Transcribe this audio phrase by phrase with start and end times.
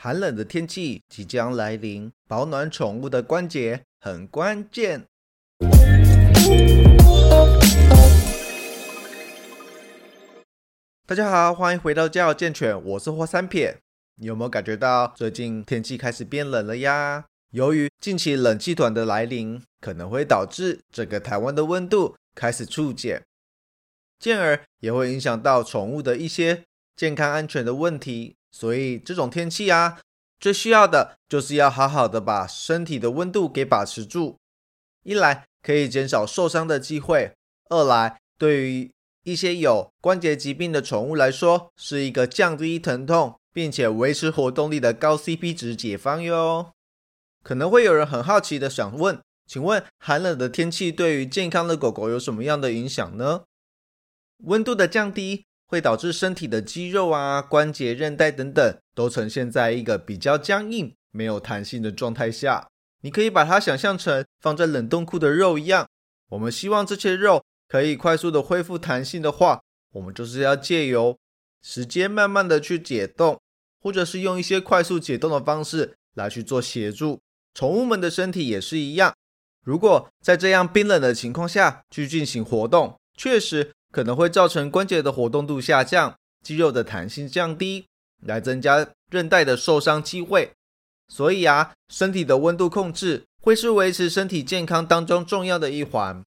[0.00, 5.04] 寒冷的天气即将来临，保暖宠物的关节很关键。
[11.04, 13.76] 大家好，欢迎回到家有健犬，我是霍三撇。
[14.14, 17.24] 你有没有感觉到最近天气开始变冷了呀？
[17.50, 23.24] 由于近期冷气团的来临，可能会导致整个台湾的温度开始骤减，
[24.20, 26.62] 进而也会影响到宠物的一些
[26.94, 28.36] 健康安全的问题。
[28.50, 30.00] 所以这种天气啊，
[30.40, 34.36] 最需要的就是要好好的把身体的温度给把持住。
[35.04, 37.32] 一来可以减少受伤的机会，
[37.70, 38.90] 二来对于
[39.24, 46.72] 一些有关节疾病的宠物来说，是一个降低疼痛并且维持活动力的高 CP 值解方哟。
[47.42, 53.44] 可能会有人很好奇的想问，请问寒冷的天气对于健康的狗狗有什么样的影响呢？
[54.44, 55.46] 温度的降低。
[55.68, 62.66] 会导致身体的肌肉啊、关节、韧带等等都呈现在一个比较僵硬、没有弹性的状态下。
[63.02, 65.86] 你可以把它想象成放在冷冻库的肉一样。
[66.30, 69.60] 我们希望这些肉可以快速的恢复弹性的话，
[69.92, 71.16] 我们就是要借由
[71.62, 73.38] 时间慢慢的去解冻，
[73.80, 77.20] 或者是用一些快速解冻的方式来去做协助。
[77.54, 79.14] 宠物们的身体也是一样。
[79.64, 83.72] 如果在这样冰冷的情况下去进行活动，确实。
[83.92, 87.86] 可能会造成关节的活动度下降，肌肉的弹性降低，
[88.22, 90.52] 来增加韧带的受伤机会。
[91.08, 96.22] 所以啊，身体的温度控制会是维持身体健康当中重要的一环。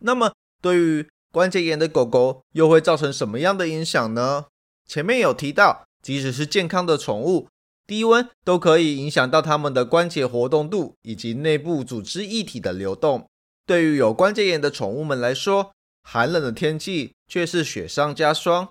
[0.00, 4.46] 那么，对于关节炎的狗狗又会造成什么样的影响呢？
[4.86, 7.48] 前面有提到，即使是健康的宠物，
[7.86, 13.28] 低温都可以影响到它们的关节活动度以及内部组织液体的流动。
[13.66, 18.68] 对于有关节炎的宠物们来说，寒冷的天气却是雪上加霜，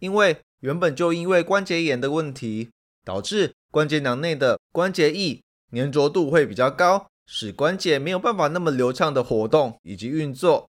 [0.00, 2.70] 因为原本就因为关节炎的问题，
[3.04, 5.42] 导致关节囊内的关节液
[5.72, 10.68] 粘着度会比较高，使关节没有办法那么流畅的活动以及运作。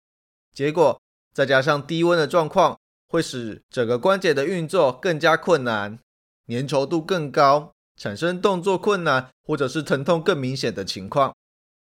[0.54, 1.02] 结果
[1.34, 6.00] 再加上低温的状况，会使整个关节的运作更加困难，
[6.48, 11.34] 粘稠度更高，产生动作困难或者是疼痛更明显的情况。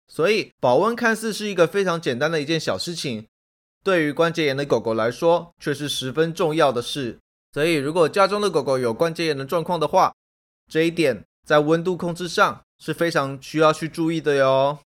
[0.07, 3.27] 所以保温看似是一个非常简单的一件小事情。
[3.83, 7.17] 对于关节炎的狗狗来说，却是十分重要的事。
[7.53, 10.13] 所以，如果家中的狗狗有关节炎的状况的话，
[10.69, 14.79] 这一点在温度控制上是非常需要去注意的哟。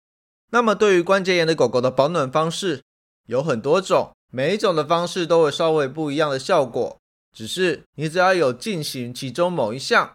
[0.50, 2.82] 那么，对于关节炎的狗狗的保暖方式
[3.26, 6.98] 有很多种，每一种的方式都会稍微不一样的效果。
[7.32, 10.12] 只是你只要有进行其中某一项，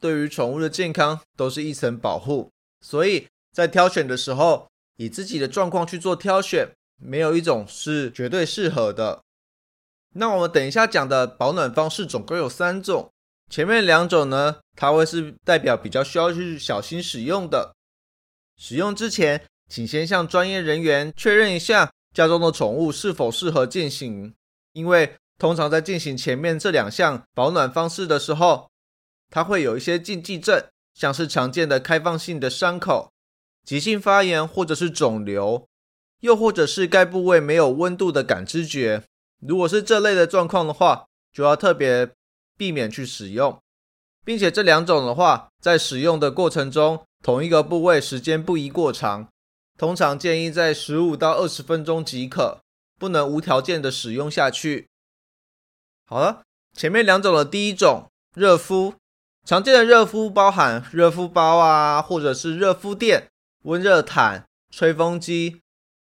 [0.00, 2.50] 对于宠物的健康都是一层保护。
[2.80, 4.68] 所以在挑选的时候，
[4.98, 6.68] 以自己的状况去做挑选。
[6.98, 9.22] 没有一种是绝对适合的。
[10.14, 13.12] 那我们等一下讲的保暖方式总共有三种，
[13.50, 17.74] 前面两种呢，它会是代表比较需要去小心使用的。
[18.56, 24.34] 使用之前，请先向专业人员确认一下家中的宠物是否适合进行，
[24.72, 28.68] 因为通常在进行前面这两项保暖方式的时候，
[29.30, 33.12] 它会有一些禁忌症，像是常见的开放性的伤口、
[33.64, 35.68] 急性发炎或者是肿瘤。
[36.20, 39.04] 又或者是该部位没有温度的感知觉，
[39.40, 42.10] 如果是这类的状况的话，就要特别
[42.56, 43.60] 避免去使用，
[44.24, 49.28] 并且这两种的话，在使用的过程中，同一个部位时间不宜过长，
[49.78, 52.60] 通常建议在十五到二十分钟即可，
[52.98, 54.88] 不能无条件的使用下去。
[56.06, 56.42] 好了，
[56.76, 58.94] 前面两种的第一种热敷，
[59.46, 63.28] 常见的热敷包含热敷包啊，或者是热敷垫、
[63.62, 65.60] 温热毯、吹风机。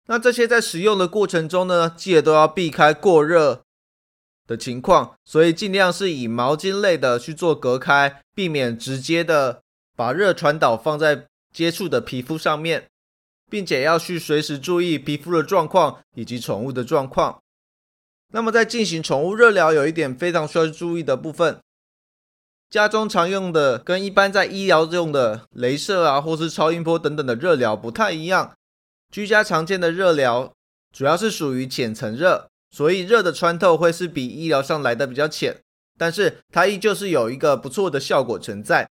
[0.08, 3.62] 那这些在使用的过程中呢，记得都要避开过热
[4.46, 9.62] 的情况，所以尽量是以毛巾类的去做隔开，避免直接的
[9.96, 12.86] 把热传导放在接触的皮肤上面，
[13.50, 17.40] 并且要去随时注意皮肤的状况以及宠物的状况。
[18.32, 21.58] 那么在进行宠物热疗，有一点非常需要注意的部分，
[22.70, 28.52] 家中常用的跟一般在医疗用的镭射啊，或是超音波等等的热疗不太一样。
[29.16, 30.52] 居家常见的热疗
[30.92, 35.62] 主要是属于浅层热，所以热的穿透会是比医疗上来的比较浅，
[35.96, 38.90] 但是它依旧是有一个不错的效果存在。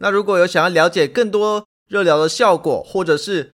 [0.00, 3.52] 那如果有想要了解更多热疗的效果，或者是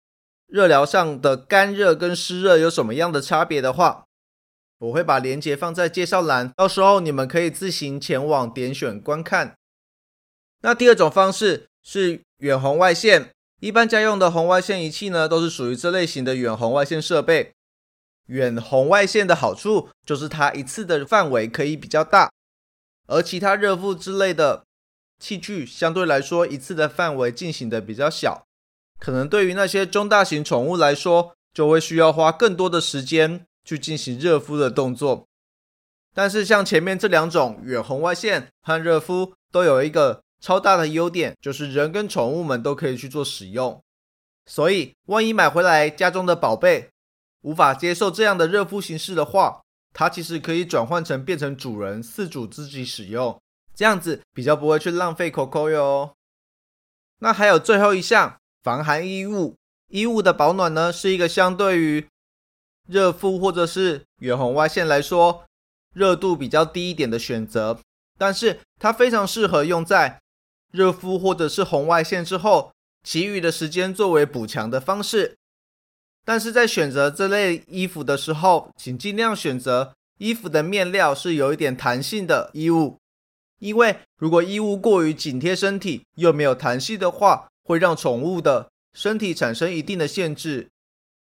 [0.47, 4.05] 热疗上的干热跟湿热有什么样的差别的话，
[4.79, 9.57] 我会把链接放在介绍栏，到时候你们可以自行前往点选观看。
[10.61, 13.33] 那第二种方式是远红外线。
[13.61, 17.55] 一般家用的红外线仪器呢，都是属于这类型的远红外线设备。
[18.27, 22.31] 远红外线的好处就是它一次的范围可以比较大，
[23.07, 24.65] 而其他热敷之类的，
[25.19, 28.47] 器具相对来说一次的范围进行的比较小，
[28.99, 35.27] 可能对于那些中大型宠物来说，就会需要花更多的时间去进行热敷的动作。
[36.15, 43.83] 但是像前面这两种远红外线和热敷都有一个超大的优点，就是人跟宠物们都可以去做使用。
[44.45, 46.91] 所以，万一买回来家中的宝贝
[47.41, 49.63] 无法接受这样的热敷形式的话，
[49.95, 53.41] 它其实可以转换成变成主人饲主自己使用，
[53.75, 56.13] 这样子比较不会去浪费 COCO 哟。
[57.21, 59.55] 那还有最后一项，防寒衣物。
[59.89, 62.07] 衣物的保暖呢，是一个相对于
[62.87, 65.47] 热敷或者是远红外线来说，
[65.95, 67.81] 热度比较低一点的选择。
[68.19, 70.21] 但是它非常适合用在
[70.75, 72.73] 热敷或者是红外线之后，
[73.05, 75.37] 其余的时间作为补强的方式。
[76.25, 82.99] 但是在选择这类衣服的时候，请尽量选择衣服的面料是有一点弹性的衣物，
[83.61, 90.69] 因为如果衣物过于紧贴身体又没有弹性的话，会让宠物的身体产生一定的限制。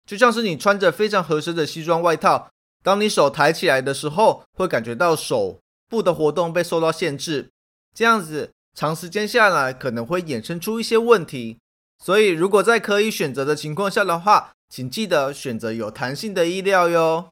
[0.06, 2.52] 就像是你穿着非常合身的西装外套，
[2.84, 7.50] 当你手抬起来的时候，会感觉到手部的活动被受到限制，
[7.96, 11.58] 这样子长时间下来可能会衍生出一些问题。
[12.04, 17.30] 所以，如果在可以选择的情况下的话，请记得选择有弹性的衣料哟。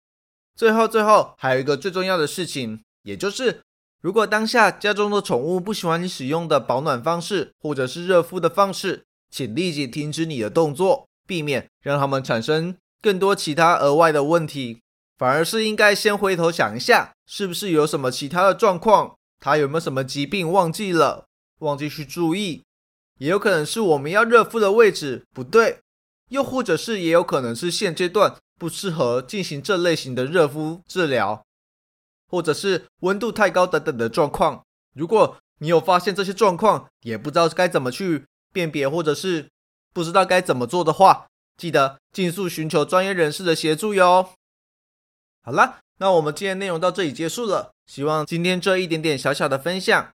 [0.56, 3.62] 最后，最后还有一个最重要的事情，也就是
[4.02, 14.80] 如果当下家中的宠物不喜欢你使用的保暖方式或者是热敷的方式，请立即停止你的动作，避免让它们产生更多其他额外的问题。
[15.18, 21.26] 反而是应该先回头想一下，是不是有什么其他的状况，它有没有什么疾病忘记了，
[21.60, 22.64] 忘记去注意。
[23.20, 25.80] 也有可能是我们要热敷的位置不对，
[26.30, 31.44] 又或者是也有可能是现阶段不适合进行这类型的热敷治疗，
[32.28, 34.64] 或者是温度太高等等的状况。
[34.94, 39.50] 如果你有发现这些状况，也不知道该怎么去辨别，或者是
[39.94, 41.28] 不知道该怎么做的话，
[41.58, 44.30] 记得尽速寻求专业人士的协助哟。
[45.42, 47.72] 好了，那我们今天内容到这里结束了。
[47.88, 50.12] 希望今天这一点点小小的分享，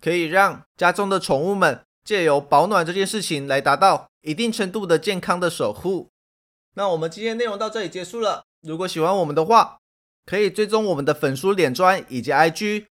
[0.00, 1.82] 可以让家中的宠物们。
[2.02, 6.08] 借由保暖这件事情来达到一定程度的健康的守护。
[6.74, 8.42] 那我们今天内容到这里结束了。
[8.62, 9.76] 如果喜欢我们的话，
[10.24, 12.86] 可以追踪我们的粉书脸砖以及 IG。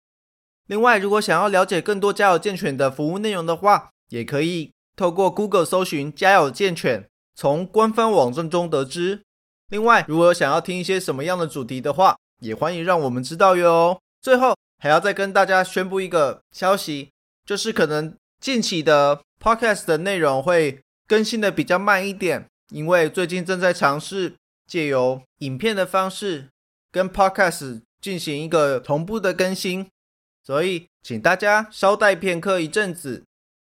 [0.68, 9.24] 另外，如果想要了解更多家有健犬的服务内容的话，也可以透过 Google 搜寻家有健犬，从官方网站中得知。
[9.70, 14.00] 另外，如果想要听一些什么样的主题的话，也欢迎让我们知道哟。
[14.22, 17.12] 最后，还要再跟大家宣布一个消息，
[17.46, 18.16] 就是可能。
[18.40, 24.34] 近期的 podcast 的内容会更新的比较慢一点，因为最近正在尝试
[24.66, 26.48] 借由影片的方式
[26.90, 29.86] 跟 podcast 进行一个同步的更新，
[30.42, 33.26] 所以请大家稍待片刻一阵子，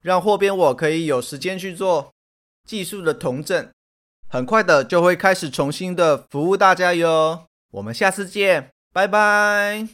[0.02, 2.12] 让货边我可以有时间去做
[2.69, 3.70] 技术的同整，
[4.29, 7.47] 很快的就会开始重新的服务大家哟。
[7.70, 9.88] 我们下次见，拜拜。